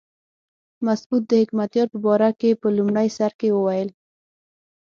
مسعود 0.85 1.23
د 1.27 1.31
حکمتیار 1.41 1.87
په 1.93 1.99
باره 2.05 2.29
کې 2.39 2.59
په 2.61 2.67
لومړي 2.77 3.07
سر 3.17 3.31
کې 3.39 3.49
وویل. 3.53 3.89